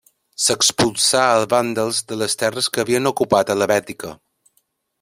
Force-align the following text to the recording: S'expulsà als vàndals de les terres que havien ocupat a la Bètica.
S'expulsà 0.43 1.25
als 1.33 1.45
vàndals 1.51 1.99
de 2.13 2.17
les 2.21 2.37
terres 2.43 2.71
que 2.77 2.81
havien 2.85 3.11
ocupat 3.11 3.53
a 3.53 3.57
la 3.63 3.69
Bètica. 3.75 4.15